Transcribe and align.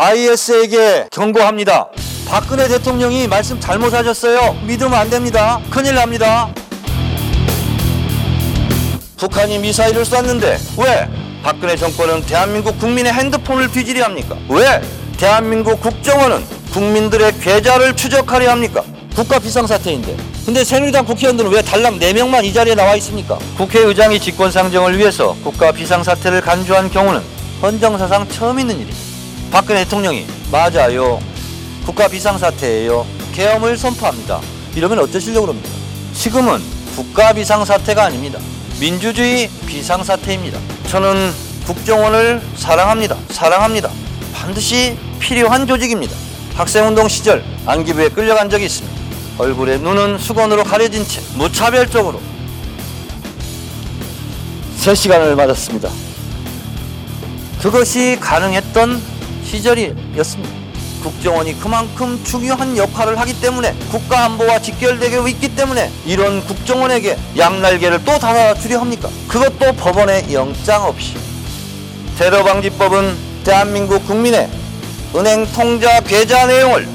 IS에게 0.00 1.08
경고합니다. 1.10 1.88
박근혜 2.28 2.68
대통령이 2.68 3.26
말씀 3.26 3.58
잘못하셨어요. 3.58 4.56
믿으면 4.64 4.94
안 4.94 5.10
됩니다. 5.10 5.60
큰일 5.70 5.96
납니다. 5.96 6.54
북한이 9.16 9.58
미사일을 9.58 10.04
쐈는데 10.04 10.56
왜 10.78 11.08
박근혜 11.42 11.74
정권은 11.76 12.22
대한민국 12.26 12.78
국민의 12.78 13.12
핸드폰을 13.12 13.72
뒤지려 13.72 14.04
합니까? 14.04 14.36
왜 14.48 14.80
대한민국 15.16 15.80
국정원은 15.80 16.44
국민들의 16.72 17.40
계좌를 17.40 17.96
추적하려 17.96 18.52
합니까? 18.52 18.84
국가 19.16 19.40
비상사태인데. 19.40 20.16
근데 20.46 20.62
새누리당 20.62 21.06
국회의원들은 21.06 21.50
왜 21.50 21.60
달랑 21.60 21.98
4명만 21.98 22.44
이 22.44 22.52
자리에 22.52 22.76
나와 22.76 22.94
있습니까? 22.94 23.36
국회의장이 23.56 24.20
직권상정을 24.20 24.96
위해서 24.96 25.34
국가 25.42 25.72
비상사태를 25.72 26.40
간주한 26.40 26.88
경우는 26.88 27.20
헌정사상 27.60 28.28
처음 28.28 28.60
있는 28.60 28.76
일입니다. 28.76 29.07
박근혜 29.50 29.84
대통령이 29.84 30.26
맞아요. 30.52 31.20
국가 31.84 32.06
비상사태예요. 32.06 33.06
계엄을 33.32 33.76
선포합니다. 33.76 34.40
이러면 34.74 34.98
어쩌시려고 35.00 35.48
합니까? 35.48 35.68
지금은 36.14 36.62
국가 36.94 37.32
비상사태가 37.32 38.04
아닙니다. 38.04 38.38
민주주의 38.78 39.48
비상사태입니다. 39.66 40.58
저는 40.88 41.32
국정원을 41.66 42.42
사랑합니다. 42.56 43.16
사랑합니다. 43.30 43.90
반드시 44.34 44.96
필요한 45.18 45.66
조직입니다. 45.66 46.14
학생운동 46.54 47.08
시절 47.08 47.44
안기부에 47.66 48.10
끌려간 48.10 48.50
적이 48.50 48.66
있습니다. 48.66 48.98
얼굴에 49.38 49.78
눈은 49.78 50.18
수건으로 50.18 50.64
가려진 50.64 51.06
채 51.06 51.20
무차별적으로 51.36 52.20
3시간을 54.80 55.34
맞았습니다. 55.34 55.88
그것이 57.62 58.18
가능했던 58.20 59.17
시절이었습니다. 59.48 60.68
국정원이 61.02 61.58
그만큼 61.60 62.20
중요한 62.24 62.76
역할을 62.76 63.18
하기 63.20 63.40
때문에 63.40 63.74
국가 63.90 64.24
안보와 64.24 64.60
직결되고 64.60 65.28
있기 65.28 65.54
때문에 65.54 65.90
이런 66.04 66.44
국정원에게 66.44 67.16
양날개를 67.36 68.04
또 68.04 68.18
달아주려 68.18 68.80
합니까? 68.80 69.08
그것도 69.28 69.72
법원의 69.74 70.32
영장 70.32 70.84
없이 70.84 71.14
테러방지법은 72.18 73.16
대한민국 73.44 74.04
국민의 74.06 74.50
은행 75.14 75.46
통자 75.52 76.00
계좌 76.00 76.46
내용을 76.46 76.88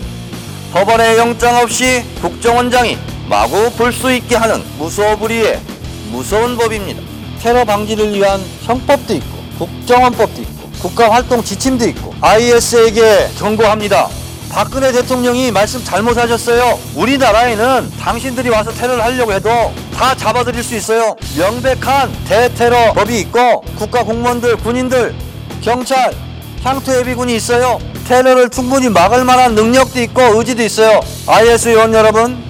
법원의 0.73 1.17
영장 1.17 1.55
없이 1.57 2.03
국정원장이 2.21 2.97
마구 3.29 3.71
볼 3.71 3.93
수 3.93 4.11
있게 4.13 4.35
하는 4.35 4.61
무소불위의 4.77 5.59
무서운 6.11 6.57
법입니다. 6.57 7.01
테러 7.41 7.63
방지를 7.63 8.13
위한 8.13 8.41
형법도 8.63 9.13
있고 9.15 9.37
국정원법도 9.59 10.41
있고 10.41 10.62
국가 10.83 11.09
활동 11.09 11.41
지침도 11.41 11.87
있고 11.87 12.13
IS에게 12.19 13.29
경고합니다. 13.39 14.09
박근혜 14.49 14.91
대통령이 14.91 15.49
말씀 15.49 15.81
잘못하셨어요. 15.81 16.77
우리나라에는 16.93 17.89
당신들이 18.01 18.49
와서 18.49 18.69
테러를 18.73 19.01
하려고 19.01 19.31
해도 19.31 19.49
다 19.95 20.13
잡아들일 20.13 20.61
수 20.61 20.75
있어요. 20.75 21.15
명백한 21.37 22.11
대테러 22.25 22.91
법이 22.95 23.17
있고 23.21 23.61
국가 23.77 24.03
공무원들, 24.03 24.57
군인들, 24.57 25.15
경찰, 25.61 26.13
향토 26.63 26.93
예비군이 26.97 27.33
있어요. 27.33 27.79
테러를 28.05 28.49
충분히 28.49 28.89
막을 28.89 29.23
만한 29.23 29.55
능력도 29.55 30.01
있고 30.01 30.37
의지도 30.37 30.63
있어요. 30.63 30.99
IS 31.27 31.69
의원 31.69 31.93
여러분, 31.93 32.43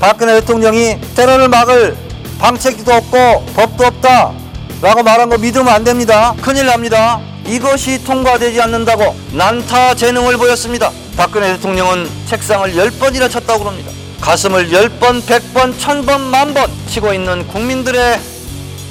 박근혜 0.00 0.40
대통령이 0.40 0.98
테러를 1.14 1.46
막을 1.48 1.96
방책도 2.40 2.92
없고 2.92 3.46
법도 3.54 3.86
없다 3.86 4.32
라고 4.82 5.04
말한 5.04 5.28
거 5.28 5.38
믿으면 5.38 5.68
안 5.68 5.84
됩니다. 5.84 6.34
큰일 6.42 6.66
납니다. 6.66 7.20
이것이 7.48 8.04
통과되지 8.04 8.60
않는다고 8.60 9.16
난타 9.32 9.94
재능을 9.94 10.36
보였습니다. 10.36 10.92
박근혜 11.16 11.54
대통령은 11.54 12.08
책상을 12.26 12.76
열번이나 12.76 13.26
쳤다고 13.28 13.60
그럽니다. 13.60 13.90
가슴을 14.20 14.70
열번백번천번 14.70 16.30
만번 16.30 16.70
치고 16.88 17.14
있는 17.14 17.48
국민들의 17.48 18.20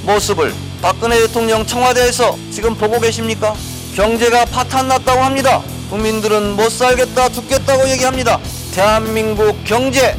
모습을 0.04 0.56
박근혜 0.82 1.20
대통령 1.20 1.66
청와대에서 1.66 2.36
지금 2.52 2.74
보고 2.76 3.00
계십니까? 3.00 3.54
경제가 3.96 4.46
파탄 4.46 4.88
났다고 4.88 5.22
합니다. 5.22 5.62
국민들은 5.92 6.56
못 6.56 6.72
살겠다 6.72 7.30
죽겠다고 7.30 7.88
얘기합니다. 7.90 8.40
대한민국 8.74 9.64
경제 9.66 10.18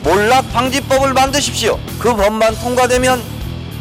몰락 0.00 0.52
방지법을 0.52 1.14
만드십시오. 1.14 1.78
그 1.98 2.14
법만 2.14 2.54
통과되면 2.56 3.22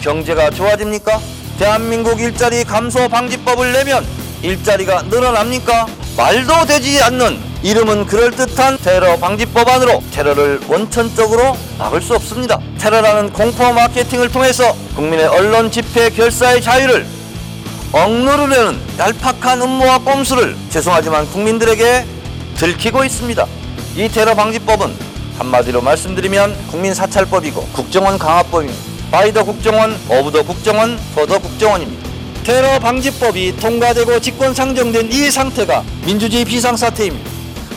경제가 0.01 0.49
좋아집니까? 0.51 1.19
대한민국 1.61 2.19
일자리 2.19 2.63
감소 2.63 3.07
방지법을 3.07 3.71
내면 3.71 4.03
일자리가 4.41 5.03
늘어납니까? 5.03 5.85
말도 6.17 6.65
되지 6.65 7.03
않는 7.03 7.39
이름은 7.61 8.07
그럴듯한 8.07 8.79
테러 8.79 9.15
방지법안으로 9.17 10.01
테러를 10.11 10.59
원천적으로 10.67 11.55
막을 11.77 12.01
수 12.01 12.15
없습니다. 12.15 12.59
테러라는 12.79 13.31
공포 13.31 13.71
마케팅을 13.73 14.31
통해서 14.31 14.75
국민의 14.95 15.27
언론 15.27 15.69
집회 15.69 16.09
결사의 16.09 16.63
자유를 16.63 17.05
억누르려는 17.91 18.79
얄팍한 18.97 19.61
음모와 19.61 19.99
꼼수를 19.99 20.57
죄송하지만 20.71 21.29
국민들에게 21.29 22.07
들키고 22.55 23.03
있습니다. 23.03 23.45
이 23.97 24.09
테러 24.09 24.33
방지법은 24.33 24.91
한마디로 25.37 25.81
말씀드리면 25.81 26.69
국민 26.71 26.95
사찰법이고 26.95 27.67
국정원 27.71 28.17
강화법입니다. 28.17 28.90
바이더 29.11 29.43
국정원, 29.43 29.99
어부더 30.07 30.43
국정원, 30.43 30.97
더더 31.13 31.37
국정원입니다. 31.39 32.09
테러 32.45 32.79
방지법이 32.79 33.57
통과되고 33.57 34.19
직권 34.21 34.53
상정된 34.53 35.11
이 35.11 35.29
상태가 35.29 35.83
민주주의 36.05 36.45
비상사태입니다. 36.45 37.29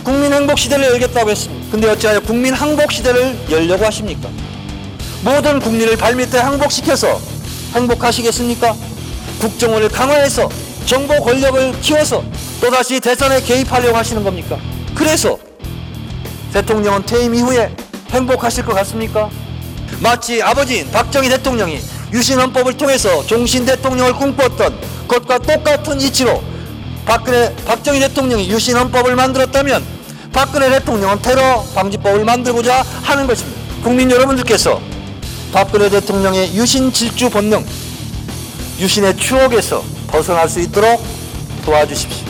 국민 0.05 0.33
행복 0.33 0.59
시대를 0.59 0.85
열겠다고 0.93 1.31
했습니다. 1.31 1.71
근데 1.73 1.89
어찌하여 1.91 2.21
국민 2.21 2.55
항복 2.55 2.93
시대를 2.93 3.37
열려고 3.51 3.85
하십니까? 3.85 4.29
모든 5.25 5.59
국민을 5.59 5.97
발밑에 5.97 6.39
항복시켜서 6.39 7.21
행복하시겠습니까? 7.75 8.75
국정원을 9.41 9.89
강화해서 9.89 10.49
정보 10.87 11.21
권력을 11.21 11.81
키워서 11.81 12.23
또다시 12.61 13.01
대선에 13.01 13.41
개입하려고 13.43 13.97
하시는 13.97 14.23
겁니까? 14.23 14.57
그래서 14.95 15.37
대통령은 16.53 17.05
퇴임 17.05 17.35
이후에 17.35 17.75
행복하실 18.11 18.65
것 18.65 18.75
같습니까? 18.75 19.29
마치 20.01 20.43
아버지인 20.43 20.91
박정희 20.91 21.29
대통령이 21.29 21.81
유신헌법을 22.13 22.77
통해서 22.77 23.25
종신 23.27 23.65
대통령을 23.65 24.15
꿈꿨던 24.15 24.79
것과 25.09 25.39
똑같은 25.39 26.01
이치로 26.01 26.43
박근혜 27.05 27.55
박정희 27.65 28.01
대통령이 28.01 28.49
유신헌법을 28.51 29.15
만들었다면 29.17 29.85
박근혜 30.33 30.71
대통령은 30.71 31.23
테러 31.23 31.65
방지법을 31.75 32.25
만들고자 32.25 32.83
하는 33.03 33.27
것입니다. 33.27 33.61
국민 33.83 34.11
여러분들께서 34.11 34.81
박근혜 35.53 35.89
대통령의 35.89 36.55
유신 36.57 36.93
질주 36.93 37.31
본능, 37.31 37.65
유신의 38.79 39.17
추억에서 39.17 39.85
벗어날 40.09 40.49
수 40.49 40.61
있도록 40.61 41.05
도와주십시오. 41.65 42.24